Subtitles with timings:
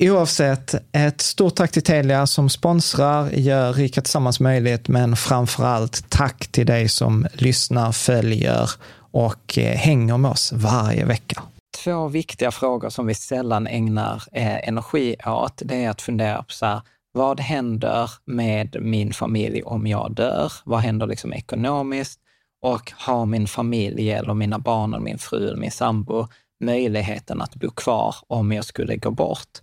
[0.00, 6.10] Oavsett, ett stort tack till Telia som sponsrar, gör Rika Tillsammans möjligt, men framför allt
[6.10, 8.70] tack till dig som lyssnar, följer
[9.10, 11.42] och eh, hänger med oss varje vecka.
[11.84, 16.52] Två viktiga frågor som vi sällan ägnar eh, energi åt, det är att fundera på
[16.52, 16.80] så här,
[17.12, 20.52] vad händer med min familj om jag dör?
[20.64, 22.20] Vad händer liksom ekonomiskt?
[22.62, 26.28] Och har min familj eller mina barn, eller min fru eller min sambo
[26.64, 29.60] möjligheten att bo kvar om jag skulle gå bort?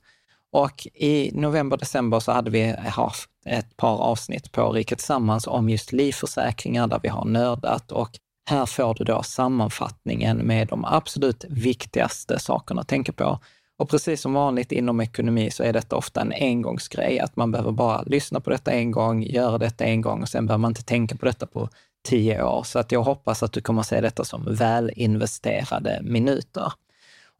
[0.55, 5.69] Och i november, december så hade vi haft ett par avsnitt på Riket Tillsammans om
[5.69, 8.09] just livförsäkringar där vi har nördat och
[8.49, 13.39] här får du då sammanfattningen med de absolut viktigaste sakerna att tänka på.
[13.79, 17.71] Och precis som vanligt inom ekonomi så är detta ofta en engångsgrej, att man behöver
[17.71, 20.83] bara lyssna på detta en gång, göra detta en gång och sen behöver man inte
[20.83, 21.69] tänka på detta på
[22.07, 22.63] tio år.
[22.63, 26.73] Så att jag hoppas att du kommer att se detta som välinvesterade minuter.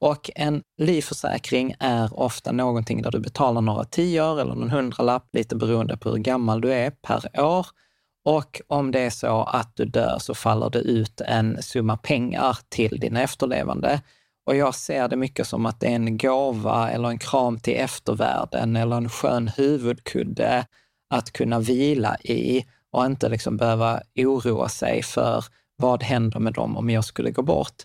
[0.01, 5.55] Och en livförsäkring är ofta någonting där du betalar några tior eller någon hundralapp, lite
[5.55, 7.67] beroende på hur gammal du är, per år.
[8.25, 12.57] Och om det är så att du dör så faller det ut en summa pengar
[12.69, 14.01] till dina efterlevande.
[14.45, 17.75] Och jag ser det mycket som att det är en gåva eller en kram till
[17.75, 20.65] eftervärlden eller en skön huvudkudde
[21.09, 25.45] att kunna vila i och inte liksom behöva oroa sig för
[25.77, 27.83] vad händer med dem om jag skulle gå bort.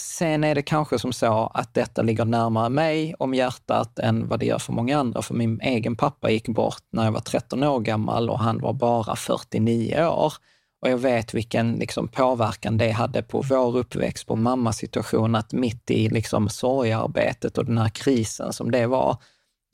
[0.00, 4.40] Sen är det kanske som så att detta ligger närmare mig om hjärtat än vad
[4.40, 5.22] det gör för många andra.
[5.22, 8.72] För min egen pappa gick bort när jag var 13 år gammal och han var
[8.72, 10.32] bara 49 år.
[10.82, 15.52] Och jag vet vilken liksom, påverkan det hade på vår uppväxt, på mammas situation, att
[15.52, 19.16] mitt i liksom, sorgearbetet och den här krisen som det var,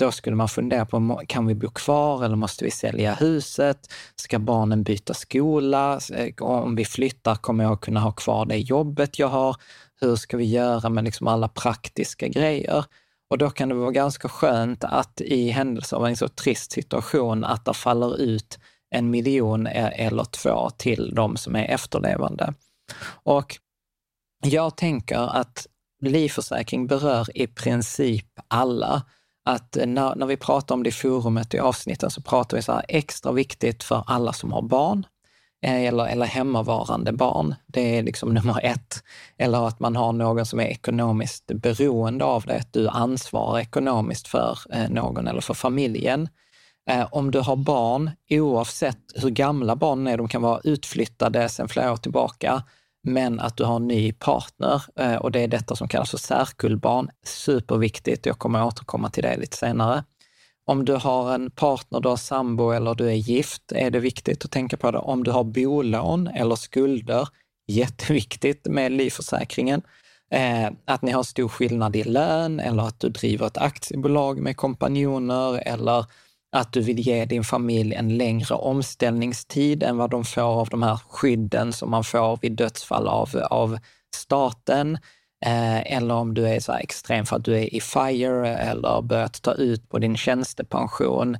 [0.00, 3.93] då skulle man fundera på, kan vi bo kvar eller måste vi sälja huset?
[4.17, 6.00] Ska barnen byta skola?
[6.12, 9.56] Eh, om vi flyttar, kommer jag kunna ha kvar det jobbet jag har?
[10.00, 12.85] hur ska vi göra med liksom alla praktiska grejer?
[13.31, 17.44] Och då kan det vara ganska skönt att i händelse av en så trist situation,
[17.44, 18.58] att det faller ut
[18.91, 22.55] en miljon e- eller två till de som är efterlevande.
[23.05, 23.56] Och
[24.43, 25.67] jag tänker att
[26.02, 29.02] livförsäkring berör i princip alla
[29.50, 32.62] att eh, när, när vi pratar om det i forumet i avsnitten så pratar vi
[32.62, 35.06] så här extra viktigt för alla som har barn
[35.62, 37.55] eh, eller, eller hemmavarande barn.
[37.67, 39.02] Det är liksom nummer ett.
[39.38, 44.29] Eller att man har någon som är ekonomiskt beroende av det, att du ansvarar ekonomiskt
[44.29, 46.29] för eh, någon eller för familjen.
[47.11, 51.93] Om du har barn, oavsett hur gamla barnen är, de kan vara utflyttade sedan flera
[51.93, 52.62] år tillbaka,
[53.02, 56.19] men att du har en ny partner eh, och det är detta som kallas för
[56.19, 57.11] särkullbarn.
[57.25, 60.05] Superviktigt, jag kommer återkomma till det lite senare.
[60.67, 64.44] Om du har en partner, du har sambo eller du är gift, är det viktigt
[64.44, 64.99] att tänka på det.
[64.99, 67.29] Om du har bolån eller skulder,
[67.69, 69.82] jätteviktigt med livförsäkringen.
[70.31, 74.56] Eh, att ni har stor skillnad i lön eller att du driver ett aktiebolag med
[74.56, 76.05] kompanjoner eller
[76.52, 80.82] att du vill ge din familj en längre omställningstid än vad de får av de
[80.82, 83.79] här skydden som man får vid dödsfall av, av
[84.17, 84.99] staten.
[85.47, 89.02] Eh, eller om du är så här extrem för att du är i FIRE eller
[89.02, 91.35] börjat ta ut på din tjänstepension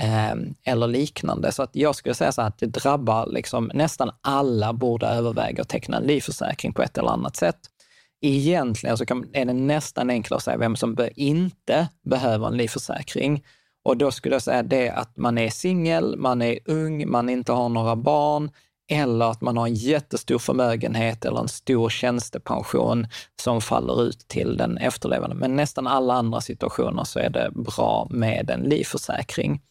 [0.00, 0.34] eh,
[0.64, 1.52] eller liknande.
[1.52, 5.68] Så att jag skulle säga så att det drabbar liksom, nästan alla borde överväga att
[5.68, 7.58] teckna en livförsäkring på ett eller annat sätt.
[8.20, 13.44] Egentligen så kan, är det nästan enklare att säga vem som inte behöver en livförsäkring.
[13.86, 17.52] Och då skulle jag säga det att man är singel, man är ung, man inte
[17.52, 18.50] har några barn
[18.90, 23.06] eller att man har en jättestor förmögenhet eller en stor tjänstepension
[23.42, 25.36] som faller ut till den efterlevande.
[25.36, 29.62] Men nästan alla andra situationer så är det bra med en livförsäkring.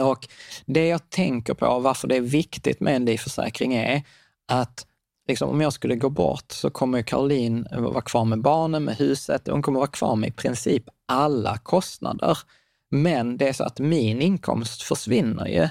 [0.00, 0.28] Och
[0.66, 4.02] det jag tänker på, varför det är viktigt med en livförsäkring är
[4.52, 4.86] att
[5.28, 9.48] liksom, om jag skulle gå bort så kommer Caroline vara kvar med barnen, med huset.
[9.48, 12.38] Hon kommer vara kvar med i princip alla kostnader.
[12.90, 15.68] Men det är så att min inkomst försvinner ju.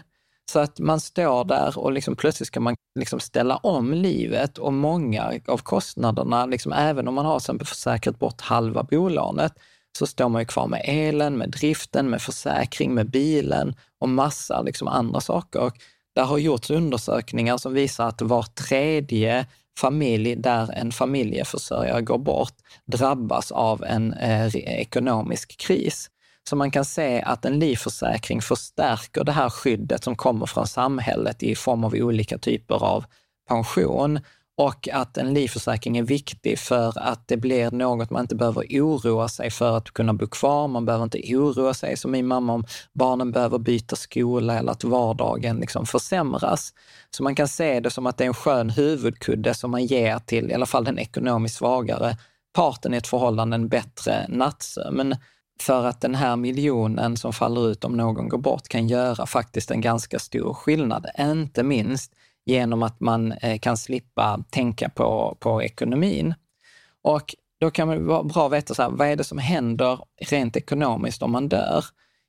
[0.52, 4.74] Så att man står där och liksom plötsligt ska man liksom ställa om livet och
[4.74, 9.54] många av kostnaderna, liksom även om man har försäkrat bort halva bolånet,
[9.98, 14.62] så står man ju kvar med elen, med driften, med försäkring, med bilen och massa
[14.62, 15.60] liksom andra saker.
[15.60, 15.78] Och
[16.16, 19.46] där har gjorts undersökningar som visar att var tredje
[19.80, 22.54] familj där en familjeförsörjare går bort
[22.86, 26.10] drabbas av en eh, ekonomisk kris.
[26.50, 31.44] Så man kan se att en livförsäkring förstärker det här skyddet som kommer från samhället
[31.44, 33.06] i form av olika typer av
[33.48, 34.20] pension
[34.58, 39.28] och att en livförsäkring är viktig för att det blir något man inte behöver oroa
[39.28, 40.68] sig för att kunna bo kvar.
[40.68, 44.84] Man behöver inte oroa sig som min mamma om barnen behöver byta skola eller att
[44.84, 46.74] vardagen liksom försämras.
[47.10, 50.20] Så man kan se det som att det är en skön huvudkudde som man ger
[50.20, 52.18] till i alla fall den ekonomiskt svagare
[52.54, 55.16] parten i ett förhållande en bättre nattsömn.
[55.62, 59.72] För att den här miljonen som faller ut om någon går bort kan göra faktiskt
[59.72, 61.06] en ganska stor skillnad.
[61.20, 62.14] Inte minst
[62.46, 66.34] genom att man eh, kan slippa tänka på, på ekonomin.
[67.04, 70.00] Och då kan det vara bra att veta, så här, vad är det som händer
[70.22, 71.86] rent ekonomiskt om man dör?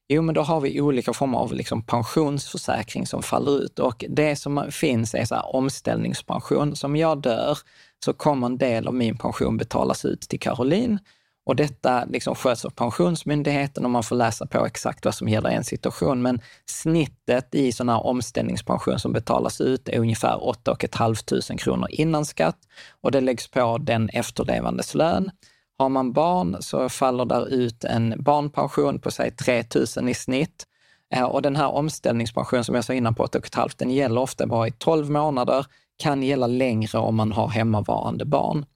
[0.09, 4.37] Jo, men då har vi olika former av liksom pensionsförsäkring som faller ut och det
[4.37, 6.77] som finns är så här, omställningspension.
[6.77, 7.59] Som jag dör
[8.05, 10.99] så kommer en del av min pension betalas ut till Caroline
[11.47, 15.51] och detta liksom sköts av Pensionsmyndigheten och man får läsa på exakt vad som gäller
[15.51, 16.23] i en situation.
[16.23, 21.15] Men snittet i sån här omställningspension som betalas ut är ungefär 8 500
[21.59, 22.59] kronor innan skatt
[23.01, 25.31] och det läggs på den efterlevandes lön.
[25.79, 29.65] Har man barn så faller där ut en barnpension på säg 3
[29.97, 30.67] 000 i snitt.
[31.15, 34.47] Eh, och den här omställningspensionen som jag sa innan på 8 500, den gäller ofta
[34.47, 35.67] bara i 12 månader,
[36.03, 38.67] kan gälla längre om man har hemmavarande barn.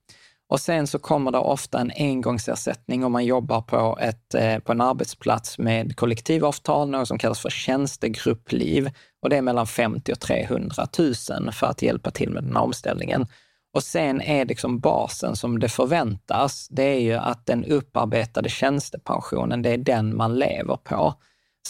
[0.47, 4.71] Och sen så kommer det ofta en engångsersättning om man jobbar på, ett, eh, på
[4.71, 8.89] en arbetsplats med kollektivavtal, något som kallas för tjänstegruppliv.
[9.21, 11.13] Och det är mellan 50 och 300 000
[11.51, 13.27] för att hjälpa till med den här omställningen.
[13.73, 19.61] Och sen är liksom basen som det förväntas, det är ju att den upparbetade tjänstepensionen,
[19.61, 21.13] det är den man lever på.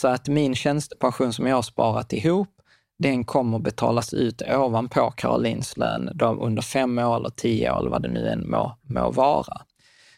[0.00, 2.55] Så att min tjänstepension som jag har sparat ihop,
[2.98, 7.90] den kommer betalas ut ovanpå Karolins lön då under fem år eller tio år eller
[7.90, 9.62] vad det nu än må, må vara.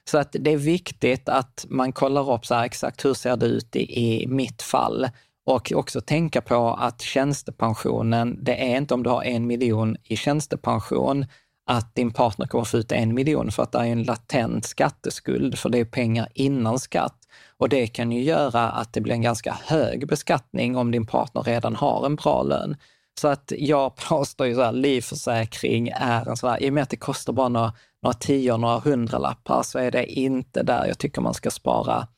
[0.05, 3.47] Så att det är viktigt att man kollar upp så här, exakt hur ser det
[3.47, 5.09] ut i, i mitt fall
[5.47, 10.17] och också tänka på att tjänstepensionen, det är inte om du har en miljon i
[10.17, 11.27] tjänstepension
[11.71, 15.59] att din partner kommer få ut en miljon för att det är en latent skatteskuld,
[15.59, 17.17] för det är pengar innan skatt.
[17.57, 21.43] Och det kan ju göra att det blir en ganska hög beskattning om din partner
[21.43, 22.77] redan har en bra lön.
[23.21, 26.83] Så att jag påstår ju så här, livförsäkring är en sån här, i och med
[26.83, 27.73] att det kostar bara några,
[28.03, 32.09] några tio, några hundralappar, så är det inte där jag tycker man ska spara,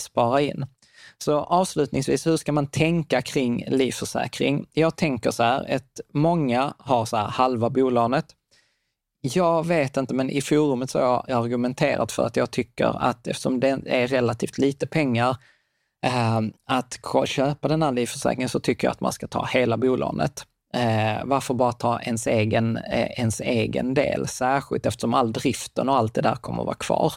[0.00, 0.66] spara in.
[1.18, 4.66] Så avslutningsvis, hur ska man tänka kring livförsäkring?
[4.72, 8.36] Jag tänker så här, ett, många har så här halva bolånet,
[9.20, 13.26] jag vet inte, men i forumet så har jag argumenterat för att jag tycker att
[13.26, 15.36] eftersom det är relativt lite pengar
[16.06, 20.46] eh, att köpa den här livförsäkringen så tycker jag att man ska ta hela bolånet.
[20.74, 25.96] Eh, varför bara ta ens egen, eh, ens egen del, särskilt eftersom all driften och
[25.96, 27.12] allt det där kommer att vara kvar.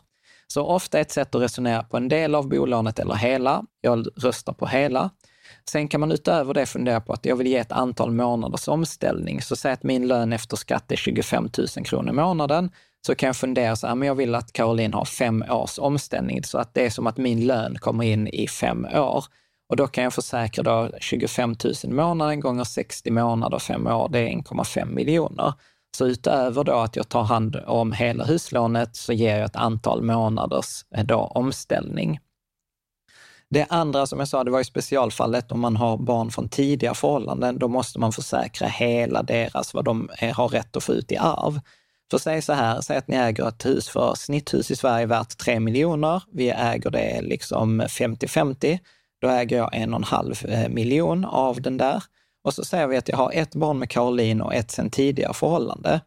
[0.47, 3.63] Så ofta ett sätt att resonera på en del av bolånet eller hela.
[3.81, 5.09] Jag röstar på hela.
[5.69, 9.41] Sen kan man utöver det fundera på att jag vill ge ett antal månaders omställning.
[9.41, 12.71] Så säg att min lön efter skatt är 25 000 kronor i månaden.
[13.05, 16.43] Så kan jag fundera så här, men jag vill att Caroline har fem års omställning,
[16.43, 19.25] så att det är som att min lön kommer in i fem år.
[19.69, 24.09] Och då kan jag försäkra då 25 000 i månaden gånger 60 månader, fem år,
[24.09, 25.53] det är 1,5 miljoner.
[25.97, 30.03] Så utöver då att jag tar hand om hela huslånet så ger jag ett antal
[30.03, 32.19] månaders eh, då omställning.
[33.53, 36.93] Det andra som jag sa, det var i specialfallet om man har barn från tidiga
[36.93, 41.17] förhållanden, då måste man försäkra hela deras, vad de har rätt att få ut i
[41.17, 41.59] arv.
[42.11, 45.37] För säg så här, säg att ni äger ett hus för snitthus i Sverige värt
[45.37, 46.23] 3 miljoner.
[46.31, 48.79] Vi äger det liksom 50-50.
[49.21, 52.03] Då äger jag en och en halv eh, miljon av den där.
[52.43, 55.33] Och så säger vi att jag har ett barn med Caroline och ett sen tidigare
[55.33, 56.01] förhållande.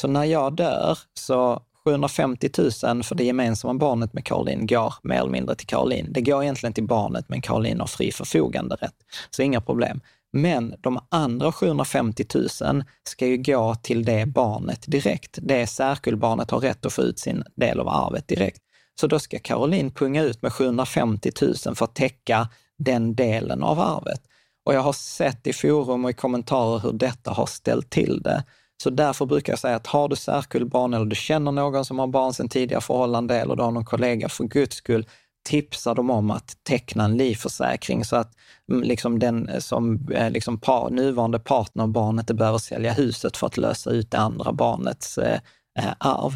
[0.00, 5.18] Så när jag dör så 750 000 för det gemensamma barnet med Caroline går mer
[5.18, 6.12] eller mindre till Caroline.
[6.12, 8.94] Det går egentligen till barnet, men Caroline har fri förfoganderätt.
[9.30, 10.00] Så inga problem.
[10.32, 15.38] Men de andra 750 000 ska ju gå till det barnet direkt.
[15.42, 18.62] Det särkullbarnet har rätt att få ut sin del av arvet direkt.
[19.00, 22.48] Så då ska Caroline punga ut med 750 000 för att täcka
[22.78, 24.22] den delen av arvet.
[24.64, 28.44] Och jag har sett i forum och i kommentarer hur detta har ställt till det.
[28.82, 32.06] Så därför brukar jag säga att har du särkullbarn eller du känner någon som har
[32.06, 35.06] barn sedan tidigare förhållande eller du har någon kollega, för guds skull,
[35.48, 38.32] tipsa dem om att teckna en livförsäkring så att
[38.70, 42.92] mm, liksom den eh, som eh, liksom par, nuvarande partner och barnet inte behöver sälja
[42.92, 45.40] huset för att lösa ut det andra barnets eh,
[45.78, 46.32] eh, arv.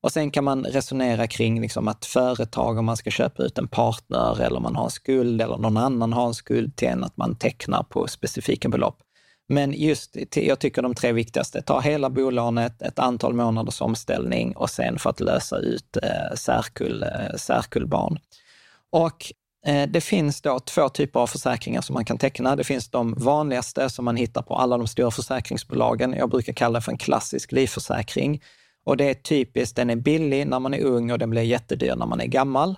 [0.00, 3.68] Och sen kan man resonera kring liksom att företag, om man ska köpa ut en
[3.68, 7.16] partner eller man har en skuld eller någon annan har en skuld till en, att
[7.16, 8.98] man tecknar på specifika belopp.
[9.48, 14.70] Men just, jag tycker de tre viktigaste, ta hela bolånet, ett antal månaders omställning och
[14.70, 18.18] sen för att lösa ut eh, särkull, eh, särkullbarn.
[18.90, 19.32] Och
[19.66, 22.56] eh, det finns då två typer av försäkringar som man kan teckna.
[22.56, 26.12] Det finns de vanligaste som man hittar på alla de stora försäkringsbolagen.
[26.12, 28.42] Jag brukar kalla det för en klassisk livförsäkring.
[28.84, 31.96] Och det är typiskt, den är billig när man är ung och den blir jättedyr
[31.96, 32.76] när man är gammal.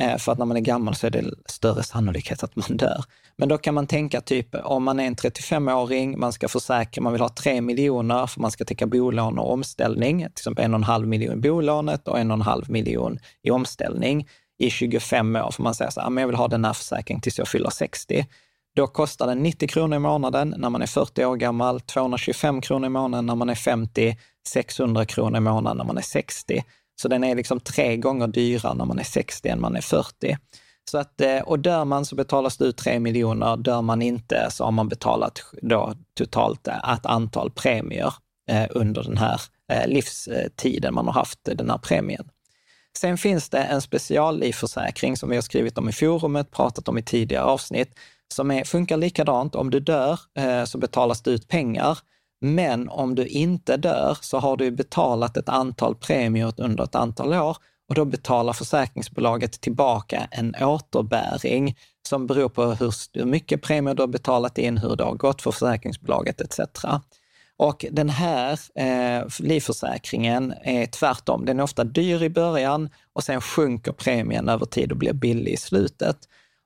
[0.00, 3.04] Eh, för att när man är gammal så är det större sannolikhet att man dör.
[3.36, 7.12] Men då kan man tänka typ om man är en 35-åring, man ska försäkra, man
[7.12, 10.78] vill ha 3 miljoner för man ska täcka bolån och omställning, till exempel en och
[10.78, 15.36] en halv miljon i bolånet och en och en halv miljon i omställning i 25
[15.36, 15.50] år.
[15.50, 17.70] För man säger så här, ah, jag vill ha den här försäkringen tills jag fyller
[17.70, 18.26] 60.
[18.76, 22.86] Då kostar den 90 kronor i månaden när man är 40 år gammal, 225 kronor
[22.86, 24.16] i månaden när man är 50,
[24.48, 26.64] 600 kronor i månaden när man är 60.
[26.96, 30.36] Så den är liksom tre gånger dyrare när man är 60 än man är 40.
[30.90, 33.56] Så att, eh, och dör man så betalas det ut 3 miljoner.
[33.56, 38.14] Dör man inte så har man betalat då totalt eh, ett antal premier
[38.50, 39.40] eh, under den här
[39.86, 42.28] livstiden man har haft den här premien.
[42.98, 47.02] Sen finns det en speciallivförsäkring som vi har skrivit om i forumet, pratat om i
[47.02, 47.98] tidigare avsnitt,
[48.34, 49.54] som är, funkar likadant.
[49.54, 50.18] Om du dör
[50.66, 51.98] så betalas det ut pengar,
[52.44, 57.34] men om du inte dör så har du betalat ett antal premier under ett antal
[57.34, 57.56] år
[57.88, 61.76] och då betalar försäkringsbolaget tillbaka en återbäring
[62.08, 65.50] som beror på hur mycket premier du har betalat in, hur det har gått för
[65.50, 66.60] försäkringsbolaget etc.
[67.56, 71.44] Och den här eh, livförsäkringen är tvärtom.
[71.44, 75.52] Den är ofta dyr i början och sen sjunker premien över tid och blir billig
[75.52, 76.16] i slutet.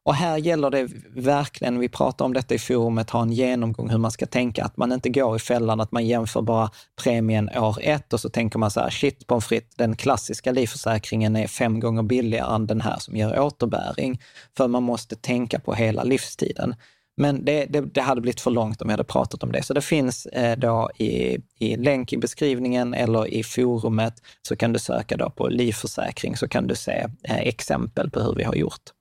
[0.09, 3.99] Och här gäller det verkligen, vi pratar om detta i forumet, ha en genomgång hur
[3.99, 6.71] man ska tänka, att man inte går i fällan att man jämför bara
[7.03, 11.37] premien år ett och så tänker man så här, shit pommes frites, den klassiska livförsäkringen
[11.37, 14.21] är fem gånger billigare än den här som ger återbäring.
[14.57, 16.75] För man måste tänka på hela livstiden.
[17.17, 19.63] Men det, det, det, hade blivit för långt om jag hade pratat om det.
[19.63, 24.15] Så det finns eh, då i, i länk i beskrivningen eller i forumet
[24.49, 28.35] så kan du söka då på livförsäkring så kan du se eh, exempel på hur
[28.35, 28.93] vi har gjort.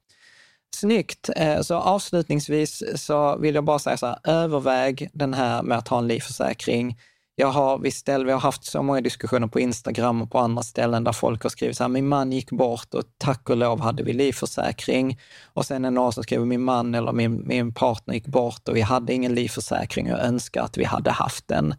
[0.79, 1.29] Snyggt!
[1.36, 5.88] Eh, så avslutningsvis så vill jag bara säga så här, överväg den här med att
[5.88, 6.98] ha en livförsäkring.
[7.36, 10.63] Jag har, vi, ställ, vi har haft så många diskussioner på Instagram och på andra
[10.63, 13.79] ställen där folk har skrivit så här, min man gick bort och tack och lov
[13.79, 15.19] hade vi livförsäkring.
[15.53, 18.69] Och sen är det någon som skriver, min man eller min, min partner gick bort
[18.69, 21.75] och vi hade ingen livförsäkring och jag önskar att vi hade haft den.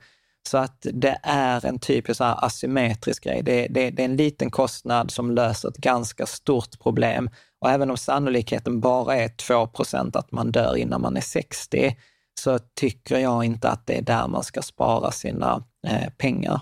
[0.49, 3.43] Så att det är en typisk asymmetrisk grej.
[3.43, 7.91] Det, det, det är en liten kostnad som löser ett ganska stort problem och även
[7.91, 11.97] om sannolikheten bara är 2% att man dör innan man är 60,
[12.39, 16.61] så tycker jag inte att det är där man ska spara sina, eh, pengar.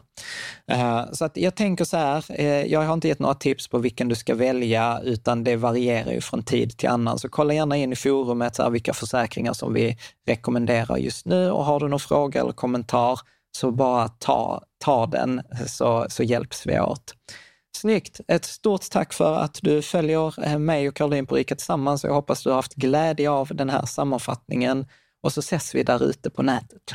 [0.73, 3.79] Eh, så att jag tänker så här, eh, jag har inte gett några tips på
[3.79, 7.19] vilken du ska välja, utan det varierar ju från tid till annan.
[7.19, 11.51] Så kolla gärna in i forumet så här, vilka försäkringar som vi rekommenderar just nu
[11.51, 13.21] och har du någon fråga eller kommentar
[13.57, 17.15] så bara ta, ta den så, så hjälps vi åt.
[17.77, 18.21] Snyggt!
[18.29, 22.05] Ett stort tack för att du följer eh, mig och Caroline på Rika Tillsammans.
[22.05, 24.87] Jag hoppas du har haft glädje av den här sammanfattningen
[25.23, 26.95] och så ses vi där ute på nätet.